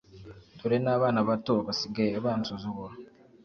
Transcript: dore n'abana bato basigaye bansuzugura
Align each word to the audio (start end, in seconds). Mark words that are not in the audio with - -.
dore 0.57 0.77
n'abana 0.83 1.19
bato 1.29 1.53
basigaye 1.67 2.13
bansuzugura 2.25 2.95